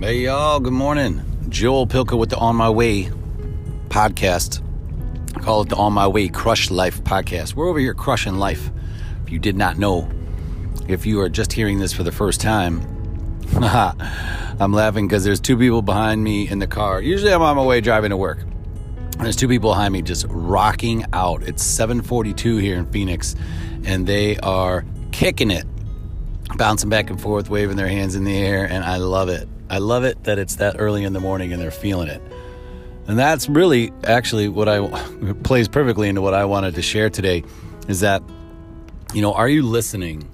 Hey, 0.00 0.18
y'all, 0.18 0.60
good 0.60 0.72
morning. 0.72 1.24
Joel 1.48 1.84
Pilka 1.84 2.16
with 2.16 2.30
the 2.30 2.36
On 2.36 2.54
My 2.54 2.70
Way 2.70 3.10
podcast. 3.88 4.62
I 5.36 5.40
call 5.40 5.62
it 5.62 5.70
the 5.70 5.74
On 5.74 5.92
My 5.92 6.06
Way 6.06 6.28
Crush 6.28 6.70
Life 6.70 7.02
podcast. 7.02 7.54
We're 7.54 7.68
over 7.68 7.80
here 7.80 7.94
crushing 7.94 8.38
life. 8.38 8.70
If 9.24 9.32
you 9.32 9.40
did 9.40 9.56
not 9.56 9.76
know, 9.76 10.08
if 10.86 11.04
you 11.04 11.20
are 11.20 11.28
just 11.28 11.52
hearing 11.52 11.80
this 11.80 11.92
for 11.92 12.04
the 12.04 12.12
first 12.12 12.40
time, 12.40 12.80
I'm 13.56 14.72
laughing 14.72 15.08
because 15.08 15.24
there's 15.24 15.40
two 15.40 15.56
people 15.56 15.82
behind 15.82 16.22
me 16.22 16.48
in 16.48 16.60
the 16.60 16.68
car. 16.68 17.02
Usually 17.02 17.32
I'm 17.32 17.42
on 17.42 17.56
my 17.56 17.64
way 17.64 17.80
driving 17.80 18.10
to 18.10 18.16
work. 18.16 18.38
There's 19.18 19.34
two 19.34 19.48
people 19.48 19.70
behind 19.70 19.92
me 19.92 20.02
just 20.02 20.26
rocking 20.28 21.06
out. 21.12 21.42
It's 21.42 21.64
7:42 21.64 22.60
here 22.60 22.76
in 22.76 22.86
Phoenix, 22.86 23.34
and 23.82 24.06
they 24.06 24.36
are 24.36 24.84
kicking 25.10 25.50
it, 25.50 25.66
bouncing 26.56 26.88
back 26.88 27.10
and 27.10 27.20
forth, 27.20 27.50
waving 27.50 27.76
their 27.76 27.88
hands 27.88 28.14
in 28.14 28.22
the 28.22 28.38
air, 28.38 28.64
and 28.64 28.84
I 28.84 28.98
love 28.98 29.28
it. 29.28 29.48
I 29.70 29.78
love 29.78 30.04
it 30.04 30.24
that 30.24 30.38
it's 30.38 30.56
that 30.56 30.76
early 30.78 31.04
in 31.04 31.12
the 31.12 31.20
morning 31.20 31.52
and 31.52 31.60
they're 31.60 31.70
feeling 31.70 32.08
it. 32.08 32.22
And 33.06 33.18
that's 33.18 33.48
really 33.48 33.92
actually 34.04 34.48
what 34.48 34.68
I 34.68 34.86
plays 35.42 35.68
perfectly 35.68 36.08
into 36.08 36.20
what 36.20 36.34
I 36.34 36.44
wanted 36.44 36.74
to 36.74 36.82
share 36.82 37.10
today 37.10 37.44
is 37.88 38.00
that 38.00 38.22
you 39.14 39.22
know, 39.22 39.32
are 39.32 39.48
you 39.48 39.62
listening? 39.62 40.28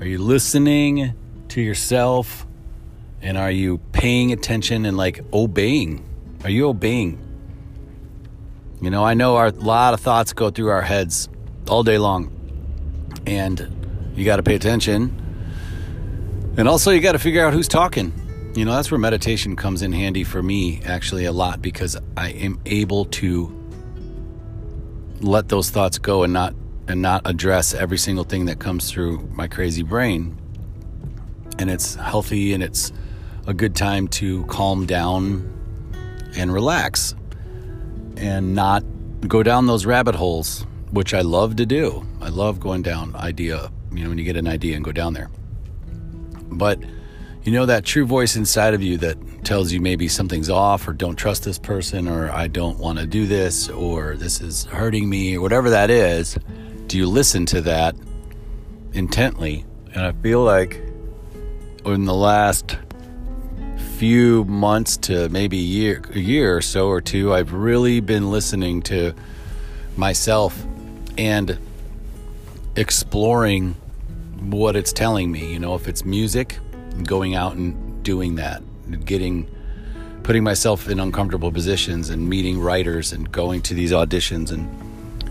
Are 0.00 0.06
you 0.06 0.18
listening 0.18 1.14
to 1.48 1.60
yourself 1.60 2.46
and 3.20 3.36
are 3.36 3.50
you 3.50 3.78
paying 3.90 4.30
attention 4.30 4.86
and 4.86 4.96
like 4.96 5.20
obeying? 5.32 6.04
Are 6.44 6.50
you 6.50 6.68
obeying? 6.68 7.18
You 8.80 8.90
know, 8.90 9.04
I 9.04 9.14
know 9.14 9.36
our, 9.36 9.46
a 9.46 9.50
lot 9.50 9.94
of 9.94 10.00
thoughts 10.00 10.32
go 10.32 10.50
through 10.50 10.68
our 10.68 10.82
heads 10.82 11.28
all 11.68 11.82
day 11.82 11.98
long, 11.98 12.30
and 13.26 14.12
you 14.14 14.24
got 14.24 14.36
to 14.36 14.42
pay 14.42 14.54
attention. 14.54 15.25
And 16.58 16.68
also, 16.68 16.90
you 16.90 17.00
got 17.00 17.12
to 17.12 17.18
figure 17.18 17.44
out 17.44 17.52
who's 17.52 17.68
talking. 17.68 18.12
You 18.54 18.64
know, 18.64 18.72
that's 18.72 18.90
where 18.90 18.98
meditation 18.98 19.56
comes 19.56 19.82
in 19.82 19.92
handy 19.92 20.24
for 20.24 20.42
me, 20.42 20.80
actually, 20.86 21.26
a 21.26 21.32
lot 21.32 21.60
because 21.60 21.98
I 22.16 22.30
am 22.30 22.58
able 22.64 23.04
to 23.06 23.52
let 25.20 25.50
those 25.50 25.68
thoughts 25.68 25.98
go 25.98 26.22
and 26.22 26.32
not 26.32 26.54
and 26.88 27.02
not 27.02 27.22
address 27.24 27.74
every 27.74 27.98
single 27.98 28.24
thing 28.24 28.46
that 28.46 28.58
comes 28.58 28.90
through 28.90 29.28
my 29.32 29.48
crazy 29.48 29.82
brain. 29.82 30.38
And 31.58 31.70
it's 31.70 31.96
healthy 31.96 32.54
and 32.54 32.62
it's 32.62 32.92
a 33.46 33.52
good 33.52 33.74
time 33.74 34.08
to 34.08 34.44
calm 34.46 34.86
down 34.86 35.52
and 36.36 36.52
relax 36.52 37.14
and 38.16 38.54
not 38.54 38.82
go 39.26 39.42
down 39.42 39.66
those 39.66 39.84
rabbit 39.84 40.14
holes, 40.14 40.64
which 40.90 41.12
I 41.12 41.20
love 41.20 41.56
to 41.56 41.66
do. 41.66 42.06
I 42.20 42.28
love 42.28 42.60
going 42.60 42.82
down 42.82 43.14
idea, 43.16 43.70
you 43.92 44.04
know, 44.04 44.08
when 44.08 44.18
you 44.18 44.24
get 44.24 44.36
an 44.36 44.46
idea 44.46 44.76
and 44.76 44.84
go 44.84 44.92
down 44.92 45.12
there. 45.12 45.28
But 46.56 46.80
you 47.42 47.52
know 47.52 47.66
that 47.66 47.84
true 47.84 48.06
voice 48.06 48.34
inside 48.34 48.74
of 48.74 48.82
you 48.82 48.98
that 48.98 49.44
tells 49.44 49.70
you 49.72 49.80
maybe 49.80 50.08
something's 50.08 50.50
off 50.50 50.88
or 50.88 50.92
don't 50.92 51.14
trust 51.14 51.44
this 51.44 51.58
person 51.58 52.08
or 52.08 52.30
I 52.30 52.48
don't 52.48 52.78
want 52.78 52.98
to 52.98 53.06
do 53.06 53.26
this 53.26 53.68
or 53.68 54.16
this 54.16 54.40
is 54.40 54.64
hurting 54.64 55.08
me 55.08 55.36
or 55.36 55.40
whatever 55.40 55.70
that 55.70 55.88
is. 55.88 56.36
Do 56.88 56.98
you 56.98 57.06
listen 57.06 57.46
to 57.46 57.60
that 57.62 57.94
intently? 58.92 59.64
And 59.94 60.04
I 60.04 60.12
feel 60.12 60.42
like 60.42 60.82
in 61.84 62.04
the 62.04 62.14
last 62.14 62.76
few 63.96 64.44
months 64.44 64.96
to 64.96 65.28
maybe 65.28 65.56
year, 65.56 66.02
a 66.12 66.18
year 66.18 66.56
or 66.56 66.62
so 66.62 66.88
or 66.88 67.00
two, 67.00 67.32
I've 67.32 67.52
really 67.52 68.00
been 68.00 68.30
listening 68.30 68.82
to 68.82 69.14
myself 69.96 70.66
and 71.16 71.58
exploring 72.74 73.76
what 74.50 74.76
it's 74.76 74.92
telling 74.92 75.30
me. 75.30 75.52
You 75.52 75.58
know, 75.58 75.74
if 75.74 75.88
it's 75.88 76.04
music, 76.04 76.58
going 77.04 77.34
out 77.34 77.54
and 77.54 78.02
doing 78.02 78.36
that, 78.36 78.62
getting, 79.04 79.48
putting 80.22 80.44
myself 80.44 80.88
in 80.88 81.00
uncomfortable 81.00 81.52
positions 81.52 82.10
and 82.10 82.28
meeting 82.28 82.60
writers 82.60 83.12
and 83.12 83.30
going 83.30 83.62
to 83.62 83.74
these 83.74 83.92
auditions 83.92 84.52
and 84.52 84.68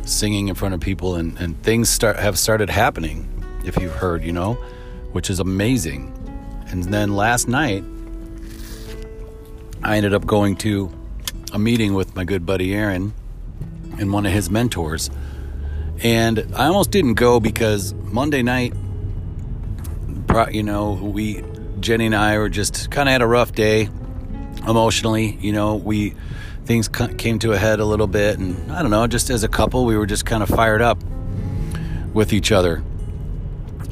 singing 0.07 0.47
in 0.47 0.55
front 0.55 0.73
of 0.73 0.79
people 0.79 1.15
and, 1.15 1.37
and 1.39 1.61
things 1.63 1.89
start 1.89 2.17
have 2.17 2.37
started 2.37 2.69
happening. 2.69 3.27
If 3.65 3.77
you've 3.77 3.95
heard, 3.95 4.23
you 4.23 4.31
know, 4.31 4.53
which 5.11 5.29
is 5.29 5.39
amazing. 5.39 6.11
And 6.67 6.83
then 6.83 7.15
last 7.15 7.47
night, 7.47 7.83
I 9.83 9.97
ended 9.97 10.13
up 10.13 10.25
going 10.25 10.55
to 10.57 10.91
a 11.53 11.59
meeting 11.59 11.93
with 11.93 12.15
my 12.15 12.23
good 12.23 12.45
buddy 12.45 12.73
Aaron 12.73 13.13
and 13.99 14.11
one 14.11 14.25
of 14.25 14.31
his 14.31 14.49
mentors. 14.49 15.09
And 16.03 16.53
I 16.55 16.67
almost 16.67 16.91
didn't 16.91 17.13
go 17.13 17.39
because 17.39 17.93
Monday 17.93 18.43
night, 18.43 18.73
you 20.51 20.63
know, 20.63 20.93
we, 20.93 21.43
Jenny 21.79 22.07
and 22.07 22.15
I 22.15 22.37
were 22.37 22.49
just 22.49 22.91
kind 22.91 23.09
of 23.09 23.13
had 23.13 23.21
a 23.21 23.27
rough 23.27 23.51
day 23.53 23.89
emotionally. 24.67 25.37
You 25.39 25.53
know, 25.53 25.75
we, 25.75 26.15
things 26.65 26.87
came 26.87 27.39
to 27.39 27.51
a 27.53 27.57
head 27.57 27.79
a 27.79 27.85
little 27.85 28.07
bit. 28.07 28.39
And 28.39 28.71
I 28.71 28.81
don't 28.81 28.91
know, 28.91 29.07
just 29.07 29.29
as 29.29 29.43
a 29.43 29.47
couple, 29.47 29.85
we 29.85 29.97
were 29.97 30.05
just 30.05 30.25
kind 30.25 30.43
of 30.43 30.49
fired 30.49 30.81
up 30.81 31.01
with 32.13 32.33
each 32.33 32.51
other. 32.51 32.83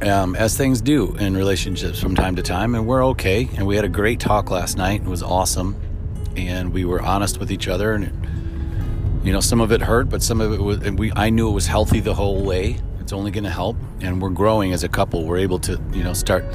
Um, 0.02 0.36
as 0.36 0.58
things 0.58 0.82
do 0.82 1.16
in 1.16 1.38
relationships 1.38 2.00
from 2.02 2.16
time 2.16 2.36
to 2.36 2.42
time, 2.42 2.76
and 2.76 2.86
we're 2.86 3.06
okay. 3.08 3.48
And 3.56 3.66
we 3.66 3.76
had 3.76 3.86
a 3.86 3.90
great 3.90 4.20
talk 4.20 4.52
last 4.52 4.76
night. 4.76 5.02
It 5.02 5.08
was 5.08 5.24
awesome, 5.24 5.80
and 6.36 6.74
we 6.74 6.84
were 6.84 7.02
honest 7.02 7.40
with 7.40 7.52
each 7.52 7.70
other. 7.70 7.94
And 7.94 8.28
you 9.24 9.32
know, 9.32 9.40
some 9.40 9.62
of 9.62 9.72
it 9.72 9.82
hurt, 9.82 10.10
but 10.10 10.22
some 10.22 10.42
of 10.42 10.52
it 10.52 10.60
was. 10.60 10.80
And 10.80 11.00
we, 11.00 11.14
I 11.16 11.30
knew 11.30 11.48
it 11.48 11.54
was 11.54 11.68
healthy 11.68 12.02
the 12.02 12.16
whole 12.16 12.44
way. 12.44 12.80
It's 13.04 13.12
only 13.12 13.32
going 13.32 13.44
to 13.44 13.50
help, 13.50 13.76
and 14.00 14.22
we're 14.22 14.30
growing 14.30 14.72
as 14.72 14.86
a 14.86 14.88
couple. 14.88 15.26
We're 15.26 15.40
able 15.40 15.60
to, 15.60 15.80
you 15.92 16.04
know, 16.04 16.14
start 16.14 16.46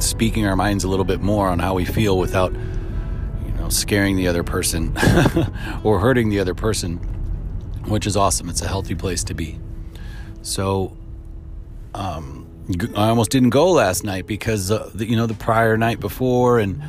speaking 0.00 0.44
our 0.44 0.56
minds 0.56 0.82
a 0.82 0.88
little 0.88 1.04
bit 1.04 1.20
more 1.20 1.48
on 1.48 1.60
how 1.60 1.74
we 1.74 1.84
feel 1.84 2.18
without, 2.18 2.52
you 2.52 3.52
know, 3.56 3.68
scaring 3.68 4.16
the 4.16 4.26
other 4.26 4.42
person 4.42 4.96
or 5.84 6.00
hurting 6.00 6.30
the 6.30 6.40
other 6.40 6.54
person, 6.54 6.96
which 7.86 8.08
is 8.08 8.16
awesome. 8.16 8.48
It's 8.48 8.60
a 8.60 8.66
healthy 8.66 8.96
place 8.96 9.22
to 9.24 9.34
be. 9.34 9.60
So, 10.42 10.96
um, 11.94 12.46
I 12.96 13.08
almost 13.08 13.30
didn't 13.30 13.50
go 13.50 13.70
last 13.70 14.02
night 14.02 14.26
because 14.26 14.72
uh, 14.72 14.90
the, 14.92 15.06
you 15.06 15.16
know 15.16 15.26
the 15.26 15.34
prior 15.34 15.76
night 15.78 16.00
before, 16.00 16.58
and 16.58 16.82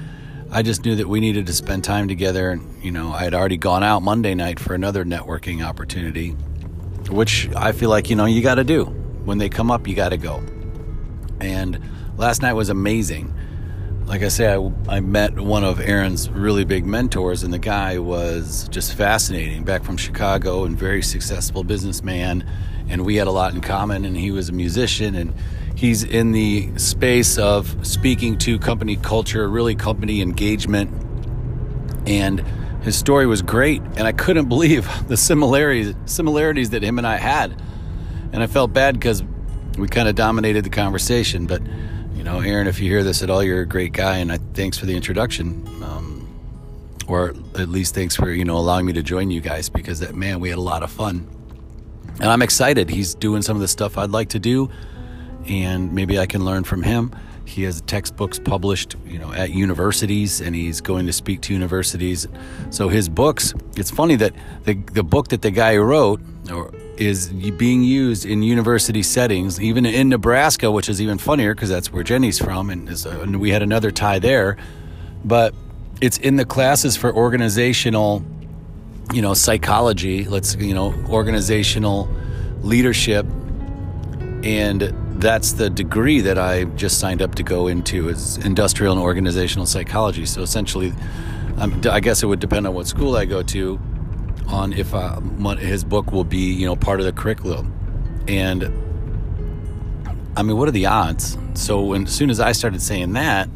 I 0.52 0.64
just 0.64 0.84
knew 0.84 0.96
that 0.96 1.08
we 1.08 1.20
needed 1.20 1.46
to 1.46 1.54
spend 1.54 1.84
time 1.84 2.08
together. 2.08 2.50
And 2.50 2.84
you 2.84 2.92
know, 2.92 3.12
I 3.12 3.24
had 3.24 3.36
already 3.36 3.58
gone 3.58 3.84
out 3.84 4.02
Monday 4.02 4.34
night 4.34 4.60
for 4.60 4.74
another 4.74 5.06
networking 5.06 5.64
opportunity, 5.64 6.36
which 7.09 7.50
I 7.56 7.72
feel 7.72 7.90
like 7.90 8.09
you 8.09 8.16
know 8.16 8.25
you 8.25 8.42
got 8.42 8.56
to 8.56 8.64
do 8.64 8.86
when 9.25 9.38
they 9.38 9.50
come 9.50 9.72
up. 9.72 9.88
You 9.88 9.96
got 9.96 10.09
to 10.09 10.18
go. 10.18 10.44
And 11.40 11.80
last 12.18 12.42
night 12.42 12.53
was 12.53 12.70
amazing. 12.70 13.34
Like 14.06 14.24
I 14.24 14.30
say, 14.30 14.52
I, 14.52 14.72
I 14.88 15.00
met 15.02 15.40
one 15.40 15.64
of 15.64 15.80
Aaron's 15.80 16.30
really 16.30 16.66
big 16.66 16.86
mentors, 16.86 17.44
and 17.44 17.53
the 17.53 17.59
guy 17.59 18.00
was 18.00 18.68
just 18.70 18.96
fascinating. 18.96 19.64
Back 19.64 19.84
from 19.84 19.97
Chicago 19.97 20.64
and 20.66 20.78
very 20.78 21.03
successful 21.03 21.64
businessman, 21.64 22.50
and 22.90 23.06
we 23.06 23.18
had 23.18 23.28
a 23.28 23.31
lot 23.31 23.53
in 23.53 23.62
common. 23.62 24.06
And 24.06 24.18
he 24.18 24.31
was 24.31 24.50
a 24.50 24.53
musician 24.53 25.16
and 25.16 25.34
He's 25.80 26.03
in 26.03 26.34
the 26.34 26.78
space 26.78 27.38
of 27.38 27.88
speaking 27.88 28.38
to 28.40 28.59
company 28.59 28.97
culture, 28.97 29.47
really 29.47 29.76
company 29.76 30.22
engagement. 30.22 30.91
And 32.06 32.44
his 32.81 32.95
story 32.95 33.25
was 33.25 33.41
great. 33.41 33.81
And 33.95 34.01
I 34.01 34.12
couldn't 34.12 34.50
believe 34.50 34.88
the 35.07 35.17
similarities, 35.17 35.95
similarities 36.06 36.72
that 36.72 36.84
him 36.84 36.97
and 36.97 37.07
I 37.07 37.17
had. 37.17 37.62
And 38.31 38.44
I 38.44 38.47
felt 38.47 38.73
bad 38.73 38.95
because 38.95 39.23
we 39.78 39.88
kind 39.88 40.07
of 40.07 40.16
dominated 40.16 40.63
the 40.63 40.69
conversation. 40.69 41.45
But, 41.47 41.62
you 42.13 42.23
know, 42.23 42.40
Aaron, 42.40 42.67
if 42.67 42.79
you 42.79 42.90
hear 42.90 43.03
this 43.03 43.23
at 43.23 43.29
all, 43.29 43.44
you're 43.44 43.62
a 43.62 43.67
great 43.67 43.94
guy. 43.94 44.17
And 44.17 44.31
I, 44.31 44.38
thanks 44.53 44.78
for 44.78 44.85
the 44.85 44.95
introduction. 44.95 45.67
Um, 45.84 46.28
or 47.07 47.29
at 47.56 47.69
least 47.69 47.95
thanks 47.95 48.16
for, 48.16 48.29
you 48.31 48.45
know, 48.45 48.57
allowing 48.57 48.85
me 48.85 48.94
to 48.94 49.03
join 49.03 49.31
you 49.31 49.41
guys 49.41 49.69
because 49.69 50.00
that, 50.01 50.16
man, 50.16 50.40
we 50.40 50.50
had 50.50 50.57
a 50.57 50.61
lot 50.61 50.84
of 50.84 50.91
fun. 50.91 51.28
And 52.19 52.29
I'm 52.29 52.41
excited. 52.41 52.90
He's 52.90 53.16
doing 53.16 53.41
some 53.41 53.56
of 53.56 53.61
the 53.61 53.67
stuff 53.67 53.97
I'd 53.97 54.11
like 54.11 54.29
to 54.29 54.40
do 54.40 54.69
and 55.47 55.94
maybe 55.94 56.20
I 56.20 56.25
can 56.25 56.46
learn 56.46 56.64
from 56.64 56.84
him. 56.84 57.14
He 57.49 57.63
has 57.63 57.81
textbooks 57.81 58.37
published, 58.37 58.96
you 59.07 59.17
know, 59.17 59.34
at 59.34 59.49
universities, 59.49 60.40
and 60.40 60.55
he's 60.55 60.81
going 60.81 61.07
to 61.07 61.13
speak 61.13 61.41
to 61.41 61.53
universities. 61.53 62.28
So 62.69 62.90
his 62.90 63.09
books. 63.09 63.55
It's 63.75 63.90
funny 63.90 64.16
that 64.17 64.34
the 64.66 64.75
the 64.75 65.03
book 65.03 65.29
that 65.29 65.41
the 65.41 65.49
guy 65.49 65.75
wrote 65.78 66.22
is 66.97 67.29
being 67.29 67.84
used 67.84 68.25
in 68.25 68.43
university 68.43 69.01
settings, 69.01 69.59
even 69.59 69.85
in 69.85 70.09
Nebraska, 70.09 70.69
which 70.69 70.90
is 70.90 71.01
even 71.01 71.17
funnier 71.17 71.55
because 71.55 71.69
that's 71.69 71.91
where 71.91 72.03
Jenny's 72.03 72.37
from, 72.37 72.69
and, 72.69 72.87
a, 72.90 73.09
uh, 73.09 73.23
and 73.23 73.40
we 73.40 73.49
had 73.49 73.63
another 73.63 73.90
tie 73.90 74.19
there. 74.19 74.57
But 75.25 75.55
it's 76.01 76.17
in 76.19 76.35
the 76.35 76.46
classes 76.46 76.96
for 76.96 77.13
organizational, 77.13 78.23
you 79.11 79.22
know, 79.22 79.34
psychology. 79.34 80.25
Let's 80.25 80.55
you 80.55 80.73
know, 80.75 80.93
organizational 81.09 82.09
leadership 82.61 83.25
and 84.43 85.09
that's 85.20 85.54
the 85.54 85.70
degree 85.70 86.22
that 86.22 86.38
I 86.38 86.64
just 86.64 87.00
signed 87.00 87.22
up 87.22 87.36
to 87.36 87.44
go 87.44 87.68
into 87.68 88.10
is 88.10 88.38
industrial 88.38 88.94
and 88.94 89.02
organizational 89.02 89.66
psychology. 89.66 90.26
So 90.26 90.42
essentially, 90.42 90.94
um, 91.58 91.82
I 91.90 92.00
guess 92.00 92.24
it 92.24 92.28
would 92.28 92.40
depend 92.40 92.66
on 92.68 92.74
what 92.74 92.88
school 92.88 93.16
I 93.16 93.26
go 93.26 93.44
to, 93.44 93.80
on 94.48 94.74
if 94.74 94.94
uh, 94.94 95.20
his 95.58 95.84
book 95.84 96.12
will 96.12 96.24
be 96.24 96.54
you 96.54 96.66
know 96.66 96.76
part 96.76 97.00
of 97.00 97.06
the 97.06 97.12
curriculum, 97.12 97.74
and 98.28 98.64
I 100.36 100.42
mean, 100.42 100.58
what 100.58 100.68
are 100.70 100.72
the 100.72 100.86
odds? 100.86 101.38
So 101.54 101.82
when, 101.82 102.06
as 102.06 102.16
soon 102.16 102.30
as 102.30 102.40
I 102.40 102.54
started 102.54 102.82
saying 102.82 103.14
that, 103.14 103.50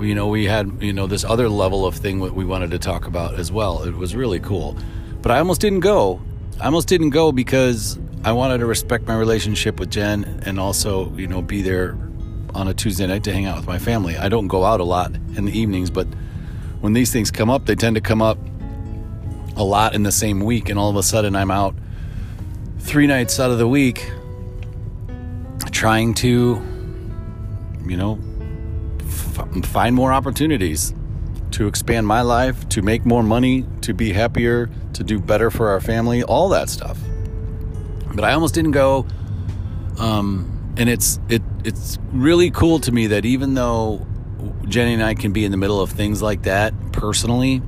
you 0.00 0.14
know, 0.14 0.28
we 0.28 0.44
had, 0.44 0.80
you 0.80 0.92
know, 0.92 1.06
this 1.06 1.24
other 1.24 1.48
level 1.48 1.84
of 1.84 1.96
thing 1.96 2.20
that 2.20 2.34
we 2.34 2.44
wanted 2.44 2.70
to 2.70 2.78
talk 2.78 3.06
about 3.06 3.34
as 3.34 3.50
well. 3.50 3.82
It 3.82 3.94
was 3.94 4.14
really 4.14 4.38
cool. 4.38 4.76
But 5.22 5.32
I 5.32 5.38
almost 5.38 5.60
didn't 5.60 5.80
go. 5.80 6.20
I 6.60 6.66
almost 6.66 6.86
didn't 6.86 7.10
go 7.10 7.32
because 7.32 7.98
I 8.24 8.32
wanted 8.32 8.58
to 8.58 8.66
respect 8.66 9.06
my 9.06 9.16
relationship 9.16 9.78
with 9.78 9.90
Jen 9.90 10.42
and 10.44 10.58
also, 10.58 11.12
you 11.16 11.26
know, 11.26 11.42
be 11.42 11.62
there 11.62 11.96
on 12.54 12.68
a 12.68 12.74
Tuesday 12.74 13.06
night 13.06 13.22
to 13.24 13.32
hang 13.32 13.46
out 13.46 13.56
with 13.56 13.66
my 13.66 13.78
family. 13.78 14.16
I 14.16 14.28
don't 14.28 14.48
go 14.48 14.64
out 14.64 14.80
a 14.80 14.84
lot 14.84 15.14
in 15.36 15.44
the 15.44 15.56
evenings, 15.56 15.90
but 15.90 16.06
when 16.80 16.92
these 16.92 17.12
things 17.12 17.30
come 17.30 17.50
up, 17.50 17.66
they 17.66 17.74
tend 17.74 17.94
to 17.96 18.00
come 18.00 18.22
up 18.22 18.38
a 19.56 19.62
lot 19.62 19.94
in 19.94 20.02
the 20.02 20.12
same 20.12 20.40
week. 20.40 20.68
And 20.68 20.78
all 20.78 20.90
of 20.90 20.96
a 20.96 21.02
sudden, 21.02 21.36
I'm 21.36 21.50
out 21.50 21.74
three 22.78 23.06
nights 23.06 23.38
out 23.38 23.50
of 23.50 23.58
the 23.58 23.68
week 23.68 24.10
trying 25.70 26.14
to, 26.14 26.62
you 27.86 27.96
know, 27.96 28.18
f- 29.00 29.66
find 29.66 29.94
more 29.94 30.12
opportunities 30.12 30.94
to 31.52 31.68
expand 31.68 32.06
my 32.06 32.22
life, 32.22 32.68
to 32.70 32.82
make 32.82 33.04
more 33.06 33.22
money, 33.22 33.64
to 33.82 33.94
be 33.94 34.12
happier, 34.12 34.70
to 34.94 35.04
do 35.04 35.18
better 35.18 35.50
for 35.50 35.70
our 35.70 35.80
family, 35.80 36.22
all 36.22 36.48
that 36.48 36.68
stuff. 36.68 36.98
But 38.16 38.24
I 38.24 38.32
almost 38.32 38.54
didn't 38.54 38.72
go. 38.72 39.06
Um, 39.98 40.74
and 40.76 40.88
it's 40.88 41.20
it 41.28 41.42
it's 41.64 41.98
really 42.12 42.50
cool 42.50 42.80
to 42.80 42.92
me 42.92 43.06
that 43.08 43.24
even 43.24 43.54
though 43.54 44.06
Jenny 44.68 44.94
and 44.94 45.02
I 45.02 45.14
can 45.14 45.32
be 45.32 45.44
in 45.44 45.50
the 45.50 45.56
middle 45.56 45.80
of 45.80 45.90
things 45.90 46.22
like 46.22 46.42
that 46.42 46.74
personally, 46.92 47.62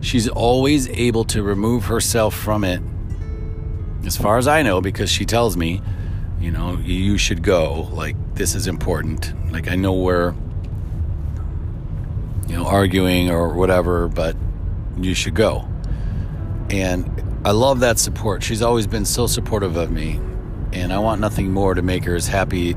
she's 0.00 0.28
always 0.28 0.88
able 0.88 1.24
to 1.24 1.42
remove 1.42 1.84
herself 1.84 2.34
from 2.34 2.64
it. 2.64 2.82
As 4.04 4.16
far 4.16 4.38
as 4.38 4.48
I 4.48 4.62
know, 4.62 4.80
because 4.80 5.10
she 5.10 5.24
tells 5.24 5.56
me, 5.56 5.82
you 6.40 6.50
know, 6.50 6.78
you 6.78 7.18
should 7.18 7.42
go. 7.42 7.88
Like 7.92 8.16
this 8.34 8.54
is 8.54 8.66
important. 8.66 9.34
Like 9.52 9.70
I 9.70 9.76
know 9.76 9.92
we're 9.92 10.34
you 12.48 12.56
know 12.56 12.66
arguing 12.66 13.30
or 13.30 13.54
whatever, 13.54 14.08
but 14.08 14.36
you 14.98 15.14
should 15.14 15.34
go. 15.34 15.66
And 16.70 17.29
I 17.44 17.52
love 17.52 17.80
that 17.80 17.98
support. 17.98 18.42
She's 18.42 18.62
always 18.62 18.86
been 18.86 19.04
so 19.04 19.26
supportive 19.26 19.76
of 19.76 19.90
me 19.90 20.20
and 20.72 20.92
I 20.92 20.98
want 20.98 21.20
nothing 21.20 21.50
more 21.52 21.74
to 21.74 21.82
make 21.82 22.04
her 22.04 22.14
as 22.14 22.26
happy 22.26 22.76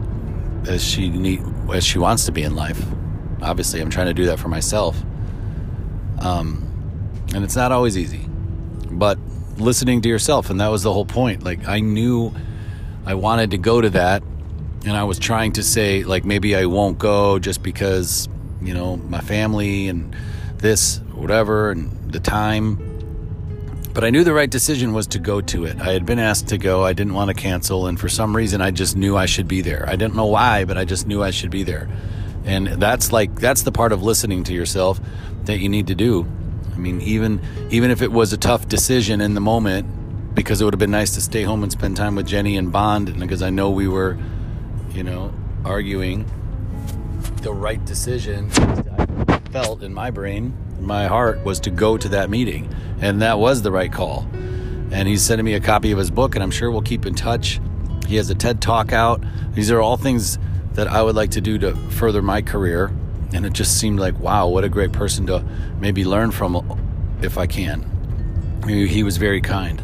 as 0.67 0.83
she 0.83 1.09
need 1.09 1.43
as 1.73 1.85
she 1.85 1.99
wants 1.99 2.25
to 2.25 2.31
be 2.31 2.43
in 2.43 2.55
life. 2.55 2.83
Obviously, 3.41 3.81
I'm 3.81 3.89
trying 3.89 4.07
to 4.07 4.13
do 4.13 4.25
that 4.25 4.39
for 4.39 4.47
myself. 4.47 5.01
Um, 6.19 6.67
and 7.33 7.43
it's 7.43 7.55
not 7.55 7.71
always 7.71 7.97
easy, 7.97 8.25
but 8.89 9.17
listening 9.57 10.01
to 10.01 10.09
yourself, 10.09 10.49
and 10.49 10.61
that 10.61 10.69
was 10.69 10.83
the 10.83 10.93
whole 10.93 11.05
point. 11.05 11.43
Like 11.43 11.67
I 11.67 11.79
knew 11.79 12.33
I 13.05 13.15
wanted 13.15 13.51
to 13.51 13.57
go 13.57 13.81
to 13.81 13.89
that, 13.91 14.23
and 14.85 14.93
I 14.93 15.03
was 15.03 15.19
trying 15.19 15.53
to 15.53 15.63
say 15.63 16.03
like 16.03 16.25
maybe 16.25 16.55
I 16.55 16.65
won't 16.65 16.97
go 16.97 17.39
just 17.39 17.61
because 17.63 18.29
you 18.61 18.73
know 18.73 18.97
my 18.97 19.19
family 19.19 19.87
and 19.87 20.15
this 20.57 20.97
whatever 21.13 21.71
and 21.71 22.11
the 22.11 22.19
time 22.19 22.92
but 23.93 24.03
I 24.03 24.09
knew 24.09 24.23
the 24.23 24.33
right 24.33 24.49
decision 24.49 24.93
was 24.93 25.07
to 25.07 25.19
go 25.19 25.39
to 25.39 25.65
it. 25.65 25.79
I 25.79 25.93
had 25.93 26.05
been 26.05 26.19
asked 26.19 26.47
to 26.49 26.57
go. 26.57 26.83
I 26.83 26.93
didn't 26.93 27.13
want 27.13 27.29
to 27.29 27.35
cancel. 27.35 27.87
And 27.87 27.99
for 27.99 28.09
some 28.09 28.35
reason, 28.35 28.59
I 28.59 28.71
just 28.71 28.97
knew 28.97 29.15
I 29.15 29.27
should 29.27 29.47
be 29.47 29.61
there. 29.61 29.85
I 29.87 29.95
didn't 29.95 30.15
know 30.15 30.25
why, 30.25 30.65
but 30.65 30.77
I 30.77 30.85
just 30.85 31.05
knew 31.05 31.21
I 31.21 31.29
should 31.29 31.51
be 31.51 31.63
there. 31.63 31.87
And 32.43 32.67
that's 32.67 33.11
like, 33.11 33.39
that's 33.39 33.61
the 33.61 33.71
part 33.71 33.91
of 33.91 34.01
listening 34.01 34.43
to 34.45 34.53
yourself 34.53 34.99
that 35.45 35.59
you 35.59 35.69
need 35.69 35.87
to 35.87 35.95
do. 35.95 36.25
I 36.73 36.77
mean, 36.77 37.01
even, 37.01 37.39
even 37.69 37.91
if 37.91 38.01
it 38.01 38.11
was 38.11 38.33
a 38.33 38.37
tough 38.37 38.67
decision 38.67 39.21
in 39.21 39.35
the 39.35 39.41
moment, 39.41 40.33
because 40.33 40.59
it 40.59 40.65
would 40.65 40.73
have 40.73 40.79
been 40.79 40.91
nice 40.91 41.13
to 41.13 41.21
stay 41.21 41.43
home 41.43 41.61
and 41.61 41.71
spend 41.71 41.95
time 41.95 42.15
with 42.15 42.25
Jenny 42.25 42.57
and 42.57 42.71
Bond, 42.71 43.09
and 43.09 43.19
because 43.19 43.43
I 43.43 43.51
know 43.51 43.69
we 43.69 43.87
were, 43.87 44.17
you 44.91 45.03
know, 45.03 45.31
arguing 45.63 46.25
the 47.43 47.53
right 47.53 47.83
decision 47.85 48.49
I 49.27 49.37
felt 49.51 49.83
in 49.83 49.93
my 49.93 50.09
brain 50.09 50.57
my 50.83 51.07
heart 51.07 51.43
was 51.43 51.59
to 51.61 51.71
go 51.71 51.97
to 51.97 52.09
that 52.09 52.29
meeting, 52.29 52.73
and 53.01 53.21
that 53.21 53.39
was 53.39 53.61
the 53.61 53.71
right 53.71 53.91
call. 53.91 54.27
And 54.91 55.07
he's 55.07 55.21
sending 55.23 55.45
me 55.45 55.53
a 55.53 55.59
copy 55.59 55.91
of 55.91 55.97
his 55.97 56.11
book, 56.11 56.35
and 56.35 56.43
I'm 56.43 56.51
sure 56.51 56.69
we'll 56.69 56.81
keep 56.81 57.05
in 57.05 57.15
touch. 57.15 57.59
He 58.07 58.17
has 58.17 58.29
a 58.29 58.35
TED 58.35 58.61
talk 58.61 58.93
out. 58.93 59.23
These 59.53 59.71
are 59.71 59.81
all 59.81 59.97
things 59.97 60.37
that 60.73 60.87
I 60.87 61.01
would 61.01 61.15
like 61.15 61.31
to 61.31 61.41
do 61.41 61.57
to 61.59 61.75
further 61.75 62.21
my 62.21 62.41
career. 62.41 62.91
And 63.33 63.45
it 63.45 63.53
just 63.53 63.79
seemed 63.79 63.99
like, 63.99 64.19
wow, 64.19 64.47
what 64.47 64.63
a 64.63 64.69
great 64.69 64.91
person 64.91 65.25
to 65.27 65.43
maybe 65.79 66.05
learn 66.05 66.31
from 66.31 67.17
if 67.21 67.37
I 67.37 67.47
can. 67.47 67.89
He 68.67 69.03
was 69.03 69.17
very 69.17 69.41
kind. 69.41 69.81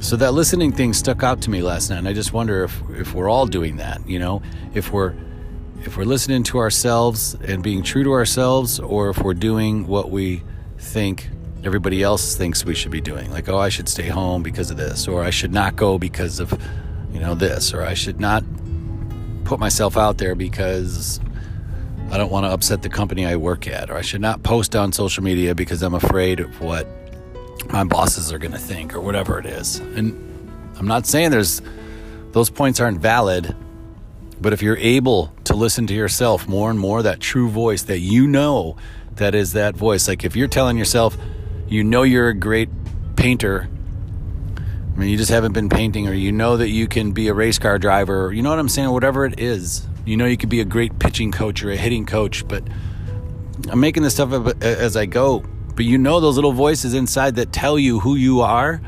So 0.00 0.16
that 0.16 0.32
listening 0.32 0.72
thing 0.72 0.92
stuck 0.92 1.22
out 1.22 1.42
to 1.42 1.50
me 1.50 1.62
last 1.62 1.90
night. 1.90 1.98
And 1.98 2.08
I 2.08 2.12
just 2.12 2.32
wonder 2.32 2.64
if, 2.64 2.82
if 2.90 3.14
we're 3.14 3.28
all 3.28 3.46
doing 3.46 3.76
that, 3.76 4.06
you 4.08 4.18
know, 4.18 4.42
if 4.74 4.92
we're 4.92 5.14
if 5.84 5.96
we're 5.96 6.04
listening 6.04 6.42
to 6.44 6.58
ourselves 6.58 7.34
and 7.44 7.62
being 7.62 7.82
true 7.82 8.04
to 8.04 8.12
ourselves, 8.12 8.80
or 8.80 9.10
if 9.10 9.18
we're 9.18 9.34
doing 9.34 9.86
what 9.86 10.10
we 10.10 10.42
think 10.78 11.28
everybody 11.62 12.02
else 12.02 12.36
thinks 12.36 12.64
we 12.64 12.74
should 12.74 12.90
be 12.90 13.00
doing. 13.00 13.30
Like, 13.30 13.48
oh, 13.48 13.58
I 13.58 13.68
should 13.68 13.88
stay 13.88 14.08
home 14.08 14.42
because 14.42 14.70
of 14.70 14.76
this, 14.76 15.08
or 15.08 15.22
I 15.22 15.30
should 15.30 15.52
not 15.52 15.76
go 15.76 15.98
because 15.98 16.40
of, 16.40 16.58
you 17.12 17.20
know, 17.20 17.34
this, 17.34 17.72
or 17.72 17.82
I 17.82 17.94
should 17.94 18.20
not 18.20 18.44
put 19.44 19.58
myself 19.58 19.96
out 19.96 20.18
there 20.18 20.34
because 20.34 21.20
I 22.10 22.18
don't 22.18 22.30
want 22.30 22.44
to 22.44 22.50
upset 22.50 22.82
the 22.82 22.88
company 22.88 23.26
I 23.26 23.36
work 23.36 23.66
at, 23.66 23.90
or 23.90 23.96
I 23.96 24.02
should 24.02 24.20
not 24.20 24.42
post 24.42 24.76
on 24.76 24.92
social 24.92 25.22
media 25.22 25.54
because 25.54 25.82
I'm 25.82 25.94
afraid 25.94 26.40
of 26.40 26.60
what 26.60 26.86
my 27.70 27.84
bosses 27.84 28.32
are 28.32 28.38
going 28.38 28.52
to 28.52 28.58
think, 28.58 28.94
or 28.94 29.00
whatever 29.00 29.38
it 29.38 29.46
is. 29.46 29.78
And 29.78 30.12
I'm 30.78 30.86
not 30.86 31.06
saying 31.06 31.30
there's 31.30 31.62
those 32.32 32.50
points 32.50 32.80
aren't 32.80 33.00
valid, 33.00 33.54
but 34.40 34.52
if 34.52 34.62
you're 34.62 34.76
able 34.78 35.34
to 35.44 35.54
listen 35.54 35.86
to 35.86 35.94
yourself 35.94 36.48
more 36.48 36.70
and 36.70 36.78
more, 36.78 37.02
that 37.02 37.20
true 37.20 37.48
voice 37.48 37.82
that 37.84 38.00
you 38.00 38.26
know 38.26 38.76
that 39.16 39.34
is 39.34 39.52
that 39.52 39.76
voice, 39.76 40.08
like 40.08 40.24
if 40.24 40.34
you're 40.36 40.48
telling 40.48 40.76
yourself, 40.76 41.16
you 41.68 41.84
know 41.84 42.02
you're 42.02 42.28
a 42.28 42.34
great 42.34 42.68
painter, 43.16 43.68
I 44.94 44.96
mean, 44.96 45.08
you 45.08 45.16
just 45.16 45.30
haven't 45.30 45.52
been 45.52 45.68
painting, 45.68 46.06
or 46.06 46.12
you 46.12 46.30
know 46.30 46.56
that 46.56 46.68
you 46.68 46.86
can 46.86 47.12
be 47.12 47.28
a 47.28 47.34
race 47.34 47.58
car 47.58 47.78
driver, 47.78 48.32
you 48.32 48.42
know 48.42 48.50
what 48.50 48.58
I'm 48.58 48.68
saying? 48.68 48.90
Whatever 48.90 49.24
it 49.24 49.40
is, 49.40 49.86
you 50.04 50.16
know 50.16 50.26
you 50.26 50.36
could 50.36 50.48
be 50.48 50.60
a 50.60 50.64
great 50.64 50.98
pitching 50.98 51.32
coach 51.32 51.62
or 51.64 51.70
a 51.70 51.76
hitting 51.76 52.06
coach, 52.06 52.46
but 52.46 52.62
I'm 53.68 53.80
making 53.80 54.02
this 54.02 54.14
stuff 54.14 54.32
up 54.32 54.62
as 54.62 54.96
I 54.96 55.06
go. 55.06 55.44
But 55.74 55.84
you 55.84 55.98
know 55.98 56.20
those 56.20 56.36
little 56.36 56.52
voices 56.52 56.94
inside 56.94 57.36
that 57.36 57.52
tell 57.52 57.78
you 57.78 57.98
who 57.98 58.14
you 58.14 58.42
are, 58.42 58.80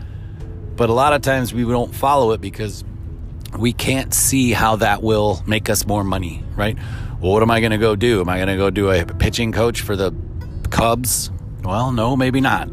but 0.77 0.91
a 0.91 0.93
lot 0.93 1.13
of 1.13 1.23
times 1.23 1.53
we 1.53 1.65
don't 1.65 1.93
follow 1.95 2.33
it 2.33 2.41
because 2.41 2.85
we 3.59 3.73
can't 3.73 4.13
see 4.13 4.53
how 4.53 4.77
that 4.77 5.03
will 5.03 5.43
make 5.47 5.71
us 5.71 5.87
more 5.87 6.05
money, 6.05 6.43
right? 6.57 6.77
Well, 7.21 7.33
what 7.33 7.43
am 7.43 7.51
I 7.51 7.61
going 7.61 7.73
to 7.73 7.79
go 7.79 7.97
do? 7.97 8.21
Am 8.21 8.29
I 8.29 8.37
going 8.37 8.49
to 8.49 8.57
go 8.57 8.71
do 8.71 8.91
a 8.91 9.05
pitching 9.05 9.53
coach 9.53 9.81
for 9.81 9.97
the 9.97 10.15
Cubs? 10.71 11.31
Well, 11.63 11.93
no, 11.93 12.17
maybe 12.17 12.41
not. 12.41 12.69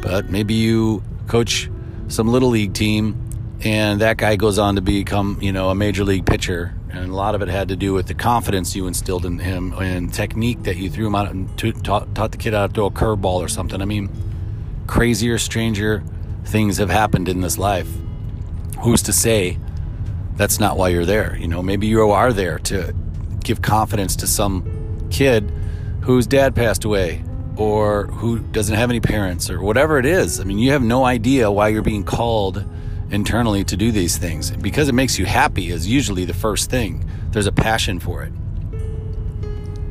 But 0.00 0.30
maybe 0.30 0.54
you 0.54 1.02
coach 1.26 1.70
some 2.08 2.28
little 2.28 2.48
league 2.48 2.74
team 2.74 3.30
and 3.62 4.00
that 4.00 4.16
guy 4.16 4.36
goes 4.36 4.58
on 4.58 4.76
to 4.76 4.80
become, 4.80 5.38
you 5.40 5.52
know, 5.52 5.68
a 5.68 5.74
major 5.74 6.04
league 6.04 6.24
pitcher. 6.24 6.74
And 6.90 7.10
a 7.10 7.14
lot 7.14 7.34
of 7.34 7.42
it 7.42 7.48
had 7.48 7.68
to 7.68 7.76
do 7.76 7.92
with 7.92 8.06
the 8.06 8.14
confidence 8.14 8.74
you 8.74 8.86
instilled 8.86 9.24
in 9.24 9.38
him 9.38 9.72
and 9.74 10.12
technique 10.12 10.62
that 10.64 10.76
you 10.76 10.90
threw 10.90 11.06
him 11.06 11.14
out 11.14 11.30
and 11.30 11.56
taught, 11.84 12.14
taught 12.14 12.32
the 12.32 12.38
kid 12.38 12.54
how 12.54 12.66
to 12.66 12.72
throw 12.72 12.86
a 12.86 12.90
curveball 12.90 13.36
or 13.36 13.48
something. 13.48 13.80
I 13.80 13.84
mean, 13.84 14.10
crazier, 14.86 15.38
stranger 15.38 16.02
things 16.46 16.78
have 16.78 16.90
happened 16.90 17.28
in 17.28 17.42
this 17.42 17.58
life. 17.58 17.88
Who's 18.80 19.02
to 19.02 19.12
say 19.12 19.58
that's 20.40 20.58
not 20.58 20.78
why 20.78 20.88
you're 20.88 21.04
there. 21.04 21.36
You 21.36 21.46
know, 21.46 21.62
maybe 21.62 21.86
you 21.86 22.00
are 22.12 22.32
there 22.32 22.58
to 22.60 22.94
give 23.44 23.60
confidence 23.60 24.16
to 24.16 24.26
some 24.26 25.06
kid 25.10 25.52
whose 26.00 26.26
dad 26.26 26.56
passed 26.56 26.86
away 26.86 27.22
or 27.58 28.06
who 28.06 28.38
doesn't 28.38 28.74
have 28.74 28.88
any 28.88 29.00
parents 29.00 29.50
or 29.50 29.60
whatever 29.60 29.98
it 29.98 30.06
is. 30.06 30.40
I 30.40 30.44
mean, 30.44 30.58
you 30.58 30.72
have 30.72 30.80
no 30.80 31.04
idea 31.04 31.50
why 31.50 31.68
you're 31.68 31.82
being 31.82 32.04
called 32.04 32.64
internally 33.10 33.64
to 33.64 33.76
do 33.76 33.92
these 33.92 34.16
things. 34.16 34.50
Because 34.52 34.88
it 34.88 34.94
makes 34.94 35.18
you 35.18 35.26
happy 35.26 35.68
is 35.68 35.86
usually 35.86 36.24
the 36.24 36.32
first 36.32 36.70
thing. 36.70 37.04
There's 37.32 37.46
a 37.46 37.52
passion 37.52 38.00
for 38.00 38.22
it. 38.22 38.32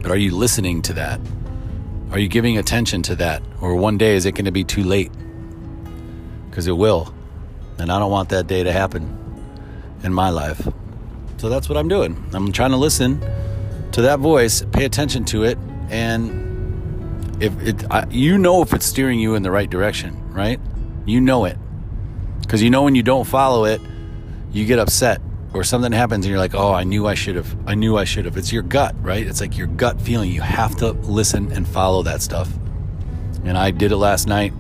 But 0.02 0.10
are 0.10 0.18
you 0.18 0.36
listening 0.36 0.82
to 0.82 0.94
that? 0.94 1.22
Are 2.10 2.18
you 2.18 2.28
giving 2.28 2.58
attention 2.58 3.04
to 3.04 3.16
that? 3.18 3.44
Or 3.62 3.76
one 3.76 4.00
day 4.00 4.16
is 4.16 4.26
it 4.26 4.32
going 4.32 4.46
to 4.46 4.52
be 4.52 4.64
too 4.64 4.84
late? 4.84 5.12
Because 6.50 6.66
it 6.66 6.76
will. 6.76 7.14
And 7.78 7.92
I 7.92 8.00
don't 8.00 8.10
want 8.10 8.30
that 8.30 8.48
day 8.48 8.64
to 8.64 8.72
happen 8.72 9.19
in 10.04 10.14
my 10.14 10.30
life. 10.30 10.68
So 11.38 11.50
that's 11.50 11.70
what 11.70 11.78
I'm 11.78 11.88
doing. 11.88 12.24
I'm 12.34 12.52
trying 12.52 12.72
to 12.72 12.78
listen 12.78 13.20
to 13.92 14.02
that 14.04 14.20
voice, 14.20 14.64
pay 14.72 14.86
attention 14.86 15.26
to 15.26 15.44
it, 15.44 15.58
and 15.90 17.42
if 17.42 17.62
it, 17.62 17.92
I, 17.92 18.06
you 18.10 18.38
know 18.38 18.62
if 18.62 18.74
it's 18.74 18.86
steering 18.86 19.20
you 19.20 19.36
in 19.36 19.44
the 19.44 19.52
right 19.52 19.70
direction, 19.70 20.34
right? 20.34 20.60
You 21.06 21.22
know 21.22 21.46
it 21.46 21.58
because 22.50 22.64
you 22.64 22.72
know 22.72 22.82
when 22.82 22.96
you 22.96 23.04
don't 23.04 23.26
follow 23.26 23.66
it, 23.66 23.80
you 24.52 24.66
get 24.66 24.80
upset 24.80 25.22
or 25.54 25.64
something 25.64 25.92
happens 25.92 26.26
and 26.26 26.32
you're 26.32 26.40
like, 26.40 26.56
oh, 26.56 26.74
I 26.74 26.84
knew 26.84 27.08
I 27.08 27.14
should 27.14 27.36
have. 27.36 27.56
I 27.68 27.76
knew 27.76 27.96
I 27.98 28.04
should 28.04 28.26
have. 28.26 28.38
It's 28.38 28.52
your 28.52 28.64
gut, 28.64 28.96
right? 29.02 29.26
It's 29.26 29.40
like 29.40 29.56
your 29.56 29.68
gut 29.68 30.02
feeling. 30.02 30.32
You 30.32 30.42
have 30.42 30.76
to 30.78 30.92
listen 30.92 31.52
and 31.52 31.68
follow 31.68 32.04
that 32.04 32.24
stuff. 32.24 32.52
And 33.44 33.58
I 33.58 33.72
did 33.72 33.92
it 33.92 33.98
last 33.98 34.28
night, 34.28 34.52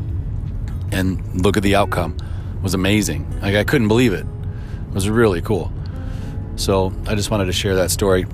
and 0.91 1.43
look 1.43 1.57
at 1.57 1.63
the 1.63 1.75
outcome. 1.75 2.15
It 2.55 2.61
was 2.61 2.75
amazing. 2.75 3.41
Like 3.41 3.55
I 3.55 3.63
couldn't 3.63 3.87
believe 3.87 4.13
it. 4.13 4.25
It 4.89 4.95
was 4.95 5.07
really 5.07 5.41
cool. 5.41 5.71
So 6.55 6.91
I 7.07 7.13
just 7.13 7.29
wanted 7.29 7.45
to 7.45 7.53
share 7.53 7.75
that 7.75 7.91
story. 7.91 8.25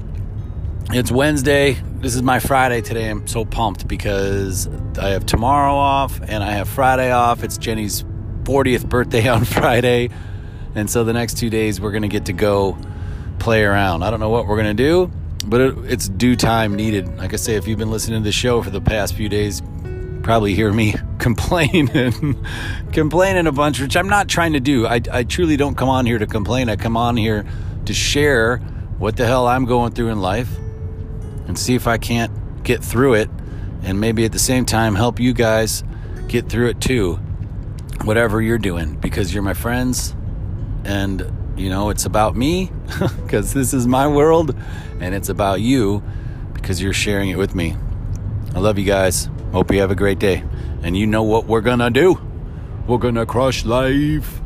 it's 0.91 1.11
Wednesday. 1.11 1.73
This 1.99 2.15
is 2.15 2.21
my 2.21 2.39
Friday 2.39 2.81
today. 2.81 3.09
I'm 3.09 3.27
so 3.27 3.43
pumped 3.43 3.87
because 3.87 4.67
I 4.97 5.09
have 5.09 5.25
tomorrow 5.25 5.73
off 5.75 6.21
and 6.21 6.43
I 6.43 6.53
have 6.53 6.69
Friday 6.69 7.11
off. 7.11 7.43
It's 7.43 7.57
Jenny's 7.57 8.03
40th 8.43 8.87
birthday 8.87 9.27
on 9.35 9.43
Friday. 9.43 10.09
And 10.75 10.89
so 10.89 11.03
the 11.03 11.13
next 11.13 11.37
two 11.37 11.49
days 11.49 11.81
we're 11.81 11.91
going 11.91 12.03
to 12.03 12.07
get 12.07 12.25
to 12.25 12.33
go 12.33 12.77
play 13.37 13.63
around. 13.63 14.03
I 14.03 14.09
don't 14.09 14.21
know 14.21 14.29
what 14.29 14.47
we're 14.47 14.61
going 14.61 14.75
to 14.77 14.83
do, 14.83 15.11
but 15.45 15.59
it, 15.59 15.77
it's 15.91 16.07
due 16.07 16.37
time 16.37 16.75
needed. 16.75 17.17
Like 17.17 17.33
I 17.33 17.37
say, 17.37 17.55
if 17.55 17.67
you've 17.67 17.79
been 17.79 17.91
listening 17.91 18.21
to 18.21 18.23
the 18.23 18.31
show 18.31 18.61
for 18.61 18.69
the 18.69 18.81
past 18.81 19.13
few 19.13 19.27
days, 19.27 19.61
probably 20.25 20.55
hear 20.55 20.73
me 20.73 20.95
complaining, 21.19 22.35
complaining 22.91 23.45
a 23.45 23.51
bunch, 23.51 23.79
which 23.79 23.95
I'm 23.95 24.09
not 24.09 24.27
trying 24.27 24.53
to 24.53 24.59
do. 24.59 24.87
I, 24.87 24.99
I 25.11 25.23
truly 25.23 25.55
don't 25.55 25.75
come 25.75 25.87
on 25.87 26.07
here 26.07 26.17
to 26.17 26.25
complain. 26.25 26.67
I 26.67 26.75
come 26.77 26.97
on 26.97 27.15
here 27.15 27.45
to 27.85 27.93
share 27.93 28.57
what 28.97 29.17
the 29.17 29.27
hell 29.27 29.45
I'm 29.45 29.65
going 29.65 29.91
through 29.91 30.09
in 30.09 30.19
life 30.21 30.49
and 31.47 31.57
see 31.57 31.75
if 31.75 31.85
I 31.87 31.99
can't 31.99 32.63
get 32.63 32.83
through 32.83 33.13
it 33.13 33.29
and 33.83 34.01
maybe 34.01 34.25
at 34.25 34.31
the 34.31 34.39
same 34.39 34.65
time 34.65 34.95
help 34.95 35.19
you 35.19 35.31
guys 35.31 35.83
get 36.27 36.49
through 36.49 36.69
it 36.69 36.81
too. 36.81 37.19
Whatever 38.03 38.41
you're 38.41 38.57
doing, 38.57 38.95
because 38.95 39.31
you're 39.31 39.43
my 39.43 39.53
friends 39.53 40.15
and 40.85 41.53
you 41.55 41.69
know, 41.69 41.91
it's 41.91 42.05
about 42.05 42.35
me 42.35 42.71
because 43.23 43.53
this 43.53 43.75
is 43.75 43.85
my 43.85 44.07
world 44.07 44.55
and 44.99 45.13
it's 45.13 45.29
about 45.29 45.61
you 45.61 46.01
because 46.55 46.81
you're 46.81 46.93
sharing 46.93 47.29
it 47.29 47.37
with 47.37 47.53
me. 47.53 47.77
I 48.55 48.59
love 48.59 48.79
you 48.79 48.85
guys. 48.85 49.29
Hope 49.55 49.71
you 49.71 49.79
have 49.79 49.89
a 49.89 49.95
great 49.95 50.19
day. 50.19 50.43
And 50.83 50.97
you 50.97 51.07
know 51.07 51.23
what 51.23 51.45
we're 51.45 51.61
gonna 51.61 51.89
do? 51.89 52.19
We're 52.87 52.97
gonna 52.97 53.25
crush 53.25 53.63
life. 53.63 54.41